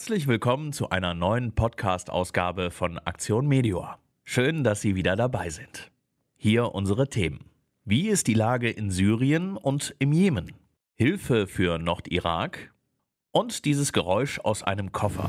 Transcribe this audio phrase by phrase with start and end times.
[0.00, 3.98] Herzlich willkommen zu einer neuen Podcast-Ausgabe von Aktion Medior.
[4.24, 5.92] Schön, dass Sie wieder dabei sind.
[6.38, 7.44] Hier unsere Themen.
[7.84, 10.54] Wie ist die Lage in Syrien und im Jemen?
[10.94, 12.72] Hilfe für Nordirak
[13.30, 15.28] und dieses Geräusch aus einem Koffer.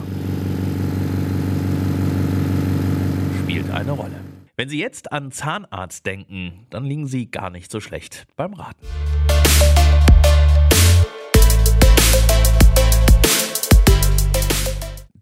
[3.43, 4.21] Spielt eine Rolle.
[4.55, 8.87] Wenn Sie jetzt an Zahnarzt denken, dann liegen Sie gar nicht so schlecht beim Raten.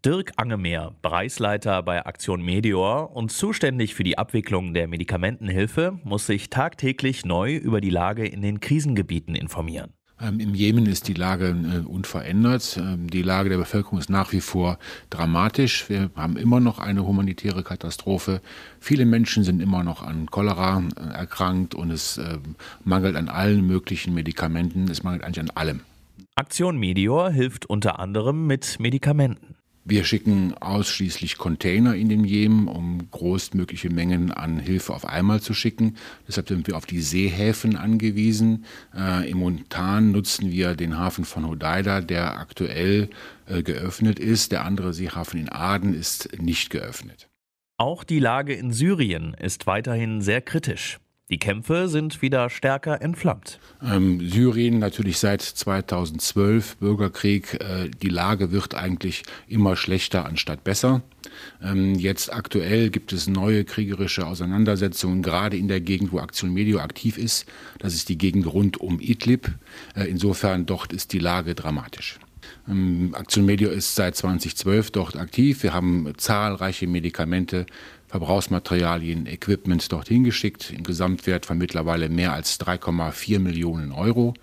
[0.05, 6.49] Dirk Angemeer, Bereichsleiter bei Aktion Meteor und zuständig für die Abwicklung der Medikamentenhilfe, muss sich
[6.49, 9.91] tagtäglich neu über die Lage in den Krisengebieten informieren.
[10.21, 12.79] Ähm, Im Jemen ist die Lage äh, unverändert.
[12.81, 15.89] Ähm, die Lage der Bevölkerung ist nach wie vor dramatisch.
[15.89, 18.41] Wir haben immer noch eine humanitäre Katastrophe.
[18.79, 22.37] Viele Menschen sind immer noch an Cholera äh, erkrankt und es äh,
[22.85, 24.89] mangelt an allen möglichen Medikamenten.
[24.89, 25.81] Es mangelt eigentlich an allem.
[26.35, 29.58] Aktion Meteor hilft unter anderem mit Medikamenten.
[29.85, 35.53] Wir schicken ausschließlich Container in den Jemen, um großmögliche Mengen an Hilfe auf einmal zu
[35.53, 35.95] schicken.
[36.27, 38.65] Deshalb sind wir auf die Seehäfen angewiesen.
[38.95, 43.09] Äh, Im Montan nutzen wir den Hafen von Hodeida, der aktuell
[43.47, 44.51] äh, geöffnet ist.
[44.51, 47.29] Der andere Seehafen in Aden ist nicht geöffnet.
[47.77, 50.99] Auch die Lage in Syrien ist weiterhin sehr kritisch.
[51.29, 53.59] Die Kämpfe sind wieder stärker entflammt.
[53.83, 57.53] Ähm, Syrien natürlich seit 2012 Bürgerkrieg.
[57.61, 61.03] Äh, die Lage wird eigentlich immer schlechter anstatt besser.
[61.61, 66.79] Ähm, jetzt aktuell gibt es neue kriegerische Auseinandersetzungen, gerade in der Gegend, wo Aktion Medio
[66.79, 67.45] aktiv ist.
[67.77, 69.51] Das ist die Gegend rund um Idlib.
[69.95, 72.17] Äh, insofern dort ist die Lage dramatisch.
[72.67, 75.61] Ähm, Aktion Medio ist seit 2012 dort aktiv.
[75.61, 77.67] Wir haben zahlreiche Medikamente
[78.09, 84.33] Verbrauchsmaterialien, Equipment dorthin geschickt, im Gesamtwert von mittlerweile mehr als 3,4 Millionen Euro.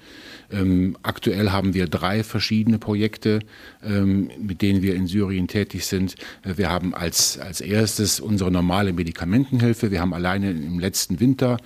[0.52, 3.41] Ähm, aktuell haben wir drei verschiedene Projekte,
[3.84, 6.14] ähm, mit denen wir in Syrien tätig sind.
[6.44, 9.91] Äh, wir haben als, als erstes unsere normale Medikamentenhilfe.
[9.91, 11.56] Wir haben alleine im letzten Winter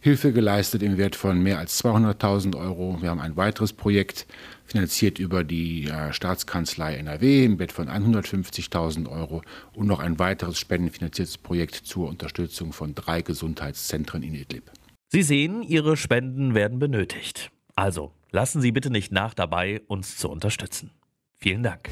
[0.00, 2.98] Hilfe geleistet im Wert von mehr als 200.000 Euro.
[3.00, 4.26] Wir haben ein weiteres Projekt
[4.66, 9.42] finanziert über die Staatskanzlei NRW im Wert von 150.000 Euro
[9.74, 14.70] und noch ein weiteres spendenfinanziertes Projekt zur Unterstützung von drei Gesundheitszentren in Idlib.
[15.08, 17.50] Sie sehen, Ihre Spenden werden benötigt.
[17.76, 20.90] Also lassen Sie bitte nicht nach dabei, uns zu unterstützen.
[21.38, 21.90] Vielen Dank.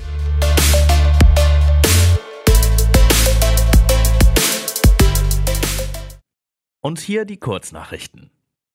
[6.80, 8.30] Und hier die Kurznachrichten.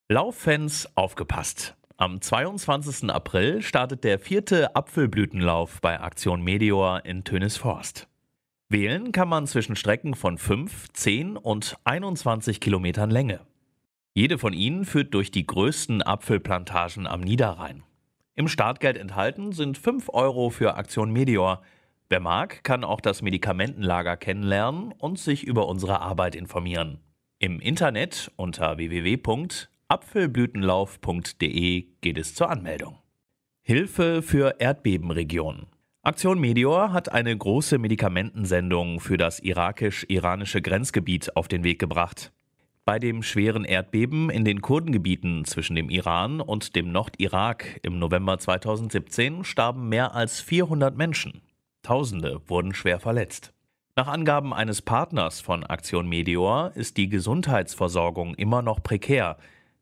[0.08, 1.77] Lauffans aufgepasst.
[2.00, 3.10] Am 22.
[3.10, 8.08] April startet der vierte Apfelblütenlauf bei Aktion Meteor in Tönisforst.
[8.70, 13.40] Wählen kann man zwischen Strecken von 5, 10 und 21 Kilometern Länge.
[14.14, 17.82] Jede von ihnen führt durch die größten Apfelplantagen am Niederrhein.
[18.36, 21.64] Im Startgeld enthalten sind 5 Euro für Aktion Meteor.
[22.10, 27.00] Wer mag, kann auch das Medikamentenlager kennenlernen und sich über unsere Arbeit informieren.
[27.40, 29.18] Im Internet unter www
[29.90, 32.98] Apfelblütenlauf.de geht es zur Anmeldung.
[33.62, 35.68] Hilfe für Erdbebenregionen.
[36.02, 42.34] Aktion Meteor hat eine große Medikamentensendung für das irakisch-iranische Grenzgebiet auf den Weg gebracht.
[42.84, 48.40] Bei dem schweren Erdbeben in den Kurdengebieten zwischen dem Iran und dem Nordirak im November
[48.40, 51.42] 2017 starben mehr als 400 Menschen.
[51.82, 53.54] Tausende wurden schwer verletzt.
[53.96, 59.38] Nach Angaben eines Partners von Aktion Meteor ist die Gesundheitsversorgung immer noch prekär.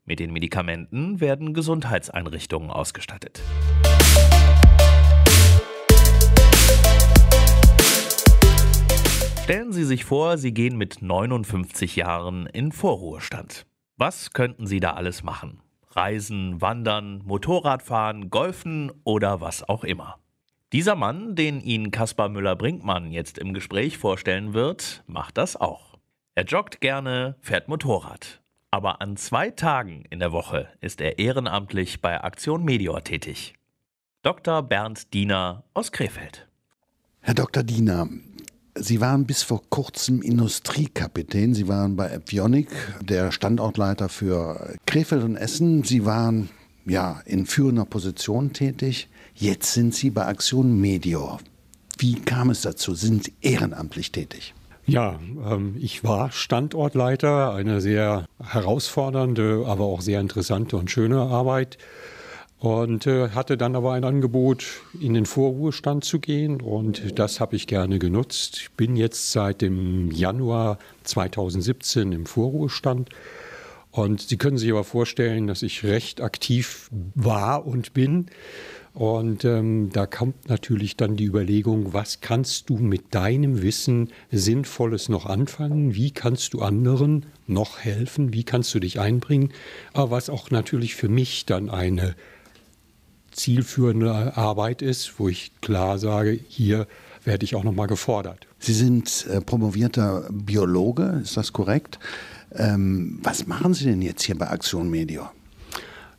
[0.08, 3.42] Mit den Medikamenten werden Gesundheitseinrichtungen ausgestattet.
[9.44, 13.66] Stellen Sie sich vor, Sie gehen mit 59 Jahren in Vorruhestand.
[13.98, 15.62] Was könnten Sie da alles machen?
[15.90, 20.20] Reisen, wandern, Motorradfahren, golfen oder was auch immer.
[20.72, 25.98] Dieser Mann, den Ihnen Caspar Müller-Brinkmann jetzt im Gespräch vorstellen wird, macht das auch.
[26.36, 28.44] Er joggt gerne, fährt Motorrad.
[28.75, 33.54] Aber an zwei Tagen in der Woche ist er ehrenamtlich bei Aktion Medior tätig.
[34.22, 34.62] Dr.
[34.63, 36.45] Bernd Diener aus Krefeld.
[37.22, 37.63] Herr Dr.
[37.63, 38.10] Diener,
[38.77, 41.54] Sie waren bis vor kurzem Industriekapitän.
[41.54, 42.68] Sie waren bei Avionic,
[43.00, 45.86] der Standortleiter für Krefeld und Essen.
[45.86, 46.50] Sie waren
[46.86, 49.07] ja in führender Position tätig.
[49.36, 51.39] Jetzt sind Sie bei Aktion Medior.
[51.98, 52.94] Wie kam es dazu?
[52.94, 54.54] Sie sind ehrenamtlich tätig?
[54.88, 61.78] Ja, ähm, ich war Standortleiter, eine sehr herausfordernde, aber auch sehr interessante und schöne Arbeit.
[62.60, 64.66] Und äh, hatte dann aber ein Angebot,
[65.00, 66.62] in den Vorruhestand zu gehen.
[66.62, 68.58] Und das habe ich gerne genutzt.
[68.58, 73.10] Ich bin jetzt seit dem Januar 2017 im Vorruhestand.
[73.95, 78.25] Und Sie können sich aber vorstellen, dass ich recht aktiv war und bin
[78.94, 85.07] Und ähm, da kommt natürlich dann die Überlegung, was kannst du mit deinem Wissen Sinnvolles
[85.07, 85.95] noch anfangen?
[85.95, 88.33] Wie kannst du anderen noch helfen?
[88.33, 89.53] Wie kannst du dich einbringen?
[89.94, 92.15] Aber was auch natürlich für mich dann eine
[93.31, 96.86] zielführende Arbeit ist, wo ich klar sage, hier
[97.24, 98.45] werde ich auch noch mal gefordert.
[98.65, 102.00] Sie sind äh, promovierter Biologe, ist das korrekt?
[102.51, 105.31] Ähm, was machen Sie denn jetzt hier bei Aktion Medior?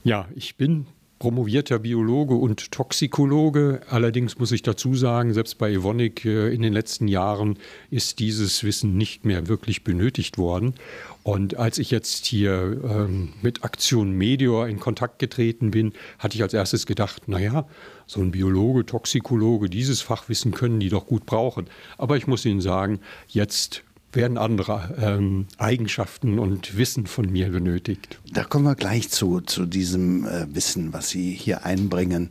[0.05, 0.87] Ja, ich bin
[1.19, 3.81] promovierter Biologe und Toxikologe.
[3.89, 7.59] Allerdings muss ich dazu sagen, selbst bei Evonik äh, in den letzten Jahren
[7.91, 10.75] ist dieses Wissen nicht mehr wirklich benötigt worden.
[11.23, 16.43] Und als ich jetzt hier ähm, mit Aktion Medior in Kontakt getreten bin, hatte ich
[16.43, 17.67] als erstes gedacht, naja,
[18.07, 21.67] so ein Biologe, Toxikologe, dieses Fachwissen können die doch gut brauchen.
[21.99, 23.83] Aber ich muss Ihnen sagen, jetzt
[24.17, 28.19] werden andere ähm, Eigenschaften und Wissen von mir benötigt.
[28.33, 32.31] Da kommen wir gleich zu, zu diesem äh, Wissen, was Sie hier einbringen.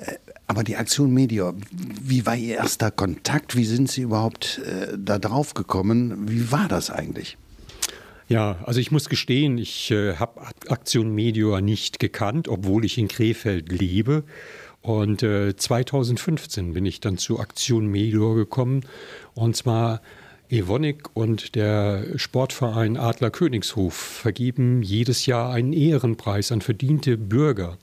[0.00, 0.14] Äh,
[0.46, 3.56] aber die Aktion Medior, wie war Ihr erster Kontakt?
[3.56, 6.28] Wie sind Sie überhaupt äh, da drauf gekommen?
[6.28, 7.36] Wie war das eigentlich?
[8.26, 13.08] Ja, also ich muss gestehen, ich äh, habe Aktion Medior nicht gekannt, obwohl ich in
[13.08, 14.24] Krefeld lebe.
[14.82, 18.82] Und äh, 2015 bin ich dann zu Aktion Medior gekommen.
[19.34, 20.00] Und zwar
[20.50, 27.78] Evonik und der Sportverein Adler Königshof vergeben jedes Jahr einen Ehrenpreis an verdiente Bürger.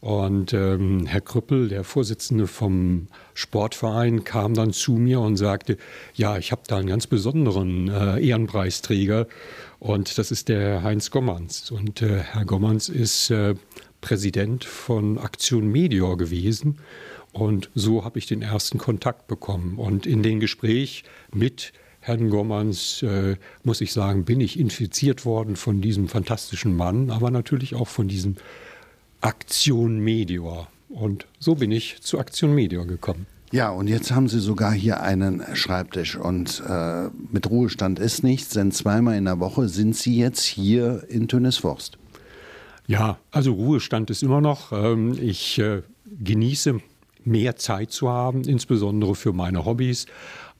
[0.00, 5.76] Und ähm, Herr Krüppel, der Vorsitzende vom Sportverein, kam dann zu mir und sagte,
[6.14, 9.28] ja, ich habe da einen ganz besonderen äh, Ehrenpreisträger
[9.78, 11.70] und das ist der Heinz Gommerns.
[11.70, 13.54] Und äh, Herr Gommerns ist äh,
[14.00, 16.78] Präsident von Aktion Medior gewesen.
[17.32, 19.78] Und so habe ich den ersten Kontakt bekommen.
[19.78, 25.56] Und in dem Gespräch mit Herrn Gommans, äh, muss ich sagen, bin ich infiziert worden
[25.56, 28.36] von diesem fantastischen Mann, aber natürlich auch von diesem
[29.20, 30.68] Aktion Medior.
[30.88, 33.26] Und so bin ich zu Aktion Medior gekommen.
[33.52, 38.50] Ja, und jetzt haben Sie sogar hier einen Schreibtisch und äh, mit Ruhestand ist nichts,
[38.50, 41.98] denn zweimal in der Woche sind Sie jetzt hier in Tönisforst.
[42.86, 44.72] Ja, also Ruhestand ist immer noch.
[44.72, 46.80] Ähm, ich äh, genieße
[47.30, 50.06] mehr Zeit zu haben, insbesondere für meine Hobbys.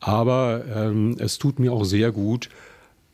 [0.01, 2.49] Aber ähm, es tut mir auch sehr gut,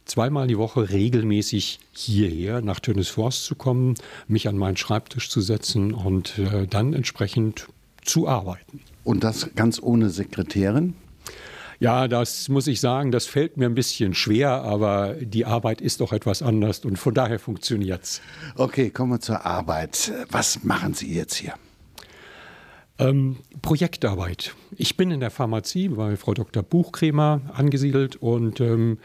[0.05, 3.95] zweimal die Woche regelmäßig hierher nach Tönisforst zu kommen,
[4.29, 7.67] mich an meinen Schreibtisch zu setzen und äh, dann entsprechend
[8.05, 8.81] zu arbeiten.
[9.05, 10.95] Und das ganz ohne Sekretärin?
[11.79, 16.01] Ja, das muss ich sagen, das fällt mir ein bisschen schwer, aber die Arbeit ist
[16.01, 18.23] doch etwas anders und von daher funktioniert es.
[18.55, 20.13] Okay, kommen wir zur Arbeit.
[20.31, 21.55] Was machen Sie jetzt hier?
[22.99, 24.55] Ähm, Projektarbeit.
[24.77, 26.63] Ich bin in der Pharmazie bei Frau Dr.
[26.63, 28.99] Buchkremer angesiedelt und ähm,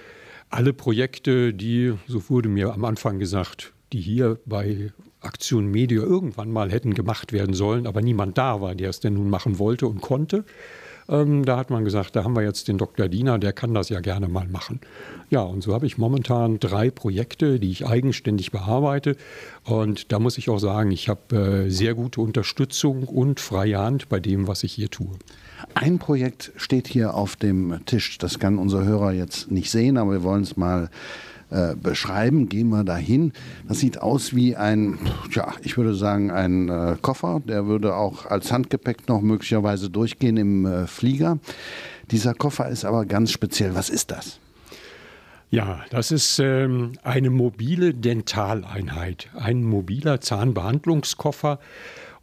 [0.50, 6.52] alle Projekte, die, so wurde mir am Anfang gesagt, die hier bei Aktion Media irgendwann
[6.52, 9.88] mal hätten gemacht werden sollen, aber niemand da war, der es denn nun machen wollte
[9.88, 10.46] und konnte,
[11.10, 13.08] ähm, da hat man gesagt, da haben wir jetzt den Dr.
[13.08, 14.80] Diener, der kann das ja gerne mal machen.
[15.30, 19.16] Ja, und so habe ich momentan drei Projekte, die ich eigenständig bearbeite.
[19.64, 24.10] Und da muss ich auch sagen, ich habe äh, sehr gute Unterstützung und freie Hand
[24.10, 25.18] bei dem, was ich hier tue.
[25.74, 28.18] Ein Projekt steht hier auf dem Tisch.
[28.18, 30.90] Das kann unser Hörer jetzt nicht sehen, aber wir wollen es mal
[31.52, 32.50] äh, beschreiben.
[32.50, 33.34] Gehen wir dahin.
[33.68, 34.98] Das sieht aus wie ein,
[35.32, 37.42] ja, ich würde sagen, ein äh, Koffer.
[37.46, 41.40] Der würde auch als Handgepäck noch möglicherweise durchgehen im äh, Flieger.
[42.10, 43.76] Dieser Koffer ist aber ganz speziell.
[43.76, 44.40] Was ist das?
[45.50, 51.60] Ja, das ist ähm, eine mobile Dentaleinheit, ein mobiler Zahnbehandlungskoffer.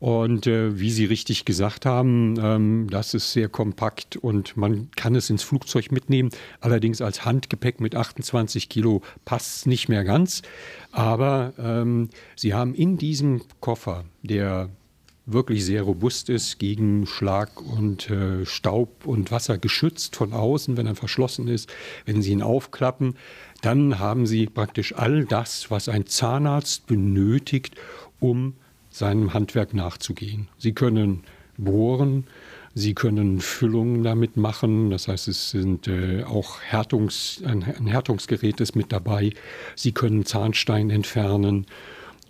[0.01, 5.17] Und äh, wie Sie richtig gesagt haben, ähm, das ist sehr kompakt und man kann
[5.17, 6.31] es ins Flugzeug mitnehmen.
[6.61, 10.43] Allerdings als Handgepäck mit 28 Kilo passt es nicht mehr ganz.
[10.93, 14.71] Aber ähm, Sie haben in diesem Koffer, der
[15.27, 20.87] wirklich sehr robust ist gegen Schlag und äh, Staub und Wasser geschützt von außen, wenn
[20.87, 21.71] er verschlossen ist.
[22.07, 23.17] Wenn Sie ihn aufklappen,
[23.63, 27.75] dann haben Sie praktisch all das, was ein Zahnarzt benötigt,
[28.21, 28.55] um
[28.99, 30.49] seinem Handwerk nachzugehen.
[30.59, 31.23] Sie können
[31.57, 32.27] bohren,
[32.75, 38.61] Sie können Füllungen damit machen, das heißt, es sind äh, auch Härtungs, ein, ein Härtungsgerät
[38.61, 39.33] ist mit dabei.
[39.75, 41.67] Sie können Zahnstein entfernen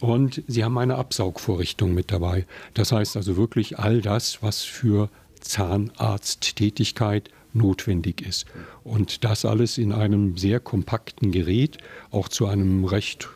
[0.01, 2.47] und Sie haben eine Absaugvorrichtung mit dabei.
[2.73, 5.11] Das heißt also wirklich all das, was für
[5.41, 8.47] Zahnarzttätigkeit notwendig ist.
[8.85, 11.79] Und das alles in einem sehr kompakten Gerät,
[12.11, 13.29] auch zu einem recht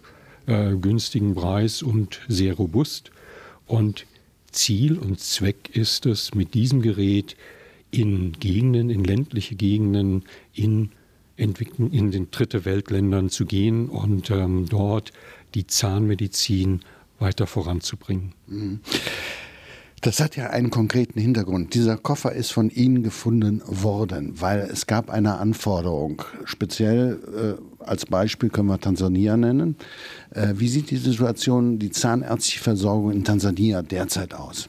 [0.47, 3.11] äh, günstigen Preis und sehr robust.
[3.73, 4.05] Und
[4.51, 7.39] Ziel und Zweck ist es, mit diesem Gerät
[7.91, 10.91] in Gegenden, in ländliche Gegenden, in,
[11.37, 15.13] in den dritte Weltländern zu gehen und ähm, dort
[15.55, 16.83] die Zahnmedizin
[17.19, 18.35] weiter voranzubringen.
[18.47, 18.81] Mhm.
[20.03, 21.73] Das hat ja einen konkreten Hintergrund.
[21.73, 26.23] Dieser Koffer ist von Ihnen gefunden worden, weil es gab eine Anforderung.
[26.45, 29.77] Speziell äh, als Beispiel können wir Tansania nennen.
[30.31, 34.69] Äh, wie sieht die Situation, die zahnärztliche Versorgung in Tansania derzeit aus?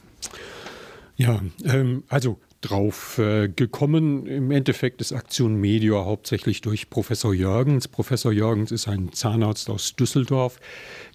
[1.16, 4.26] Ja, ähm, also drauf äh, gekommen.
[4.26, 7.88] Im Endeffekt ist Aktion Medior hauptsächlich durch Professor Jürgens.
[7.88, 10.58] Professor Jürgens ist ein Zahnarzt aus Düsseldorf,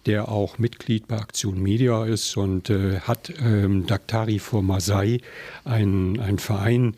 [0.06, 5.20] der auch Mitglied bei Aktion Media ist und äh, hat ähm, Daktari for Masai,
[5.64, 6.94] ein, ein Verein,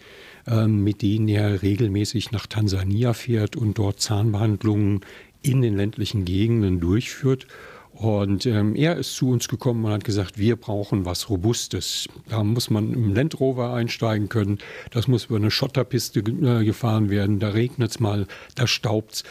[0.67, 5.01] mit dem er regelmäßig nach Tansania fährt und dort Zahnbehandlungen
[5.43, 7.47] in den ländlichen Gegenden durchführt.
[7.95, 12.09] Und ähm, er ist zu uns gekommen und hat gesagt, wir brauchen was Robustes.
[12.29, 14.59] Da muss man im Land Rover einsteigen können.
[14.91, 17.39] Das muss über eine Schotterpiste äh, gefahren werden.
[17.39, 19.25] Da regnet es mal, da staubt es.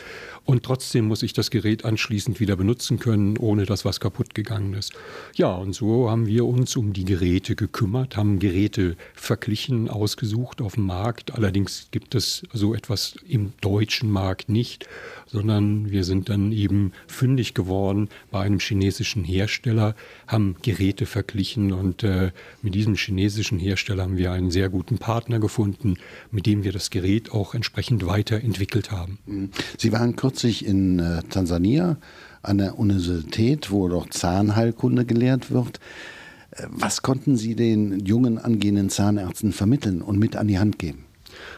[0.43, 4.73] Und trotzdem muss ich das Gerät anschließend wieder benutzen können, ohne dass was kaputt gegangen
[4.73, 4.91] ist.
[5.35, 10.73] Ja, und so haben wir uns um die Geräte gekümmert, haben Geräte verglichen, ausgesucht auf
[10.73, 11.35] dem Markt.
[11.35, 14.87] Allerdings gibt es so etwas im deutschen Markt nicht,
[15.27, 19.95] sondern wir sind dann eben fündig geworden bei einem chinesischen Hersteller,
[20.27, 22.31] haben Geräte verglichen und äh,
[22.61, 25.95] mit diesem chinesischen Hersteller haben wir einen sehr guten Partner gefunden,
[26.31, 29.19] mit dem wir das Gerät auch entsprechend weiterentwickelt haben.
[29.77, 31.97] Sie waren kürzlich in äh, Tansania
[32.43, 35.79] an der Universität, wo doch Zahnheilkunde gelehrt wird.
[36.51, 41.05] Äh, was konnten Sie den jungen angehenden Zahnärzten vermitteln und mit an die Hand geben?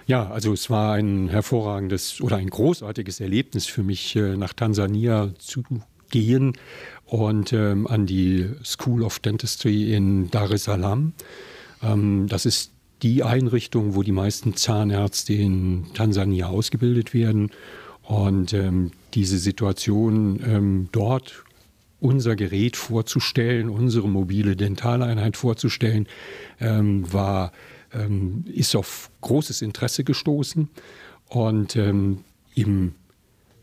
[0.06, 5.32] Ja, also es war ein hervorragendes oder ein großartiges Erlebnis für mich, äh, nach Tansania
[5.40, 5.64] zu
[6.14, 6.54] gehen
[7.06, 11.14] und ähm, an die School of Dentistry in Dar es Salaam.
[11.82, 17.50] Ähm, das ist die Einrichtung, wo die meisten Zahnärzte in Tansania ausgebildet werden.
[18.04, 21.44] Und ähm, diese Situation ähm, dort
[22.00, 26.08] unser Gerät vorzustellen, unsere mobile Dentaleinheit vorzustellen,
[26.60, 27.54] ähm, war,
[27.92, 30.70] ähm, ist auf großes Interesse gestoßen.
[31.30, 32.94] Und im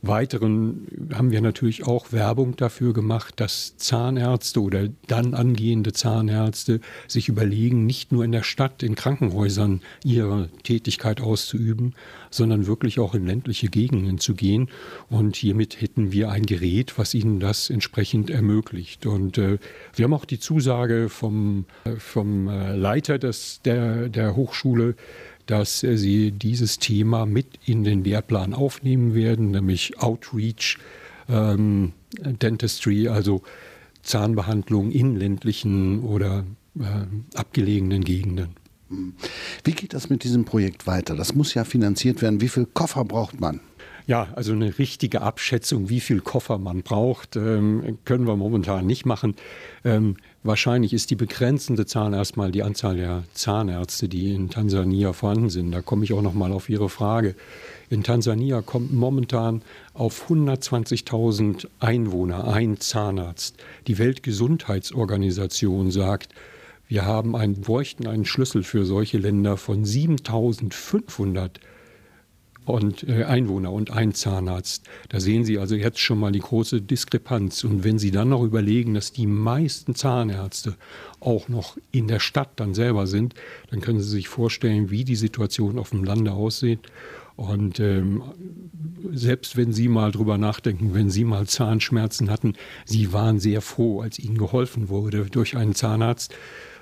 [0.03, 7.29] Weiteren haben wir natürlich auch Werbung dafür gemacht, dass Zahnärzte oder dann angehende Zahnärzte sich
[7.29, 11.95] überlegen, nicht nur in der Stadt, in Krankenhäusern ihre Tätigkeit auszuüben,
[12.31, 14.71] sondern wirklich auch in ländliche Gegenden zu gehen.
[15.11, 19.05] Und hiermit hätten wir ein Gerät, was ihnen das entsprechend ermöglicht.
[19.05, 19.59] Und äh,
[19.95, 21.97] wir haben auch die Zusage vom, äh,
[22.49, 24.95] äh, Leiter des, der, der Hochschule,
[25.51, 30.79] dass sie dieses Thema mit in den Lehrplan aufnehmen werden, nämlich Outreach
[31.29, 33.43] ähm, Dentistry, also
[34.03, 36.45] Zahnbehandlung in ländlichen oder
[36.79, 38.51] äh, abgelegenen Gegenden.
[39.65, 41.17] Wie geht das mit diesem Projekt weiter?
[41.17, 42.41] Das muss ja finanziert werden.
[42.41, 43.61] Wie viel Koffer braucht man?
[44.11, 49.07] Ja, also eine richtige Abschätzung, wie viel Koffer man braucht, ähm, können wir momentan nicht
[49.07, 49.37] machen.
[49.85, 55.49] Ähm, wahrscheinlich ist die begrenzende Zahl erstmal die Anzahl der Zahnärzte, die in Tansania vorhanden
[55.49, 55.71] sind.
[55.71, 57.37] Da komme ich auch noch mal auf Ihre Frage.
[57.89, 59.63] In Tansania kommt momentan
[59.95, 63.63] auf 120.000 Einwohner ein Zahnarzt.
[63.87, 66.35] Die Weltgesundheitsorganisation sagt,
[66.89, 71.61] wir haben einen, bräuchten einen Schlüssel für solche Länder von 7.500
[72.65, 74.85] und äh, Einwohner und ein Zahnarzt.
[75.09, 77.65] Da sehen Sie also jetzt schon mal die große Diskrepanz.
[77.65, 80.77] Und wenn Sie dann noch überlegen, dass die meisten Zahnärzte
[81.21, 83.35] auch noch in der Stadt dann selber sind,
[83.71, 86.81] dann können Sie sich vorstellen, wie die Situation auf dem Lande aussieht.
[87.37, 88.23] Und ähm,
[89.13, 94.03] selbst wenn Sie mal drüber nachdenken, wenn Sie mal Zahnschmerzen hatten, Sie waren sehr froh,
[94.03, 96.35] als Ihnen geholfen wurde durch einen Zahnarzt.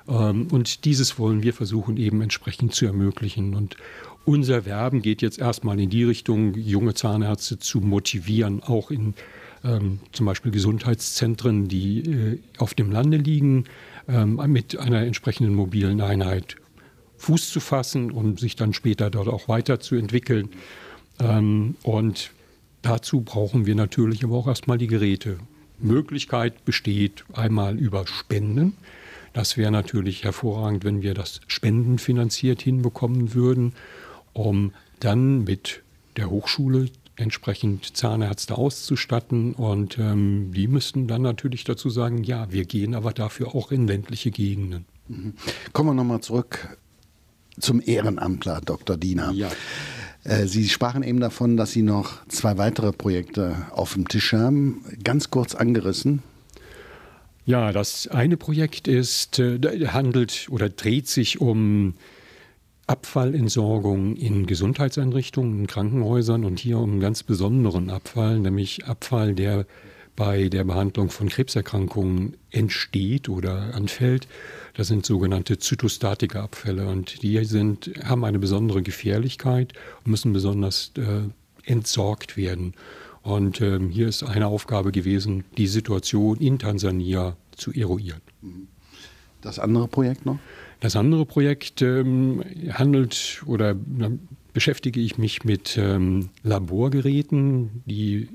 [0.08, 3.54] Ähm, und dieses wollen wir versuchen eben entsprechend zu ermöglichen.
[3.54, 3.76] Und
[4.28, 9.14] unser Werben geht jetzt erstmal in die Richtung, junge Zahnärzte zu motivieren, auch in
[9.64, 13.64] ähm, zum Beispiel Gesundheitszentren, die äh, auf dem Lande liegen,
[14.06, 16.56] ähm, mit einer entsprechenden mobilen Einheit
[17.16, 20.50] Fuß zu fassen, um sich dann später dort auch weiterzuentwickeln.
[21.18, 22.30] Ähm, und
[22.82, 25.38] dazu brauchen wir natürlich aber auch erstmal die Geräte.
[25.78, 28.74] Möglichkeit besteht einmal über Spenden.
[29.32, 33.72] Das wäre natürlich hervorragend, wenn wir das spendenfinanziert hinbekommen würden
[34.38, 35.82] um dann mit
[36.16, 39.54] der Hochschule entsprechend Zahnärzte auszustatten.
[39.54, 43.86] Und ähm, die müssten dann natürlich dazu sagen, ja, wir gehen aber dafür auch in
[43.86, 44.86] ländliche Gegenden.
[45.08, 45.34] Mhm.
[45.72, 46.78] Kommen wir nochmal zurück
[47.58, 48.96] zum Ehrenamtler Dr.
[48.96, 49.32] Diener.
[49.32, 49.50] Ja.
[50.24, 54.84] Äh, Sie sprachen eben davon, dass Sie noch zwei weitere Projekte auf dem Tisch haben.
[55.02, 56.22] Ganz kurz angerissen.
[57.44, 61.94] Ja, das eine Projekt ist, äh, handelt oder dreht sich um
[62.88, 69.66] Abfallentsorgung in Gesundheitseinrichtungen, in Krankenhäusern und hier um ganz besonderen Abfall, nämlich Abfall, der
[70.16, 74.26] bei der Behandlung von Krebserkrankungen entsteht oder anfällt.
[74.74, 81.70] Das sind sogenannte Zytostatika-Abfälle und die sind, haben eine besondere Gefährlichkeit und müssen besonders äh,
[81.70, 82.74] entsorgt werden.
[83.22, 88.22] Und ähm, hier ist eine Aufgabe gewesen, die Situation in Tansania zu eruieren.
[89.40, 90.38] Das andere Projekt noch?
[90.80, 94.10] Das andere Projekt ähm, handelt oder na,
[94.52, 98.28] beschäftige ich mich mit ähm, Laborgeräten, die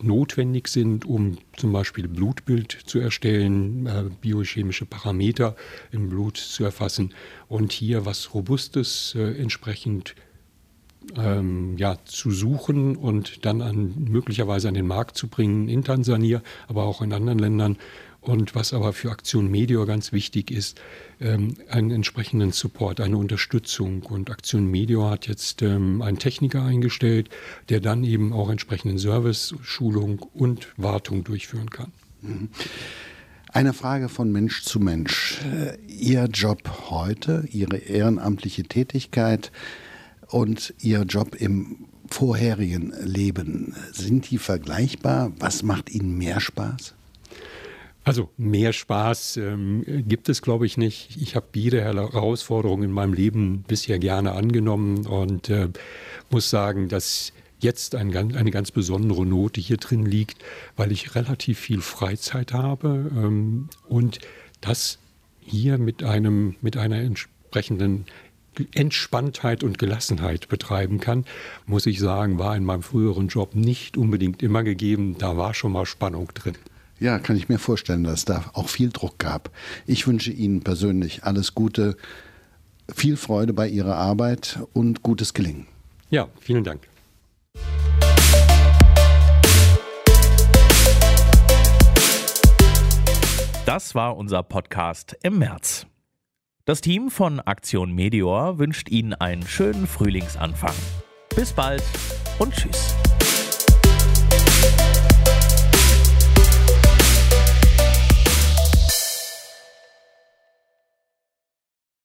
[0.00, 5.56] notwendig sind, um zum Beispiel Blutbild zu erstellen, äh, biochemische Parameter
[5.92, 7.14] im Blut zu erfassen
[7.48, 10.14] und hier was Robustes äh, entsprechend
[11.16, 16.42] ähm, ja, zu suchen und dann an, möglicherweise an den Markt zu bringen in Tansania,
[16.66, 17.76] aber auch in anderen Ländern.
[18.24, 20.80] Und was aber für Aktion Medior ganz wichtig ist,
[21.20, 24.02] ähm, einen entsprechenden Support, eine Unterstützung.
[24.02, 27.28] Und Aktion Medior hat jetzt ähm, einen Techniker eingestellt,
[27.68, 31.92] der dann eben auch entsprechenden Service, Schulung und Wartung durchführen kann.
[32.22, 32.48] Mhm.
[33.52, 35.40] Eine Frage von Mensch zu Mensch.
[35.44, 39.52] Äh, Ihr Job heute, Ihre ehrenamtliche Tätigkeit,
[40.28, 45.32] und Ihr Job im vorherigen Leben, sind die vergleichbar?
[45.38, 46.94] Was macht Ihnen mehr Spaß?
[48.04, 51.16] Also mehr Spaß ähm, gibt es, glaube ich, nicht.
[51.20, 55.70] Ich habe jede Herausforderung in meinem Leben bisher gerne angenommen und äh,
[56.30, 60.44] muss sagen, dass jetzt ein, eine ganz besondere Note hier drin liegt,
[60.76, 64.18] weil ich relativ viel Freizeit habe ähm, und
[64.60, 64.98] das
[65.40, 68.04] hier mit einem mit einer entsprechenden
[68.74, 71.24] Entspanntheit und Gelassenheit betreiben kann,
[71.66, 75.16] muss ich sagen, war in meinem früheren Job nicht unbedingt immer gegeben.
[75.18, 76.56] Da war schon mal Spannung drin.
[77.00, 79.50] Ja, kann ich mir vorstellen, dass es da auch viel Druck gab.
[79.86, 81.96] Ich wünsche Ihnen persönlich alles Gute,
[82.94, 85.66] viel Freude bei Ihrer Arbeit und gutes Gelingen.
[86.10, 86.82] Ja, vielen Dank.
[93.66, 95.86] Das war unser Podcast im März.
[96.66, 100.74] Das Team von Aktion Meteor wünscht Ihnen einen schönen Frühlingsanfang.
[101.34, 101.82] Bis bald
[102.38, 102.94] und tschüss.